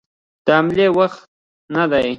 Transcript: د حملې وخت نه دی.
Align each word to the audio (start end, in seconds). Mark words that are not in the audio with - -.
د 0.45 0.47
حملې 0.57 0.87
وخت 0.97 1.21
نه 1.75 1.83
دی. 1.91 2.09